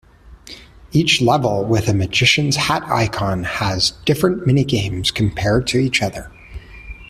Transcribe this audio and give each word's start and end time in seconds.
Each 0.91 1.21
level 1.21 1.63
with 1.63 1.87
a 1.87 1.93
magician's 1.93 2.55
hat 2.55 2.81
icon 2.89 3.43
has 3.43 3.91
different 4.03 4.47
mini-games 4.47 5.11
compared 5.11 5.67
to 5.67 5.77
each 5.77 6.01
other. 6.01 6.31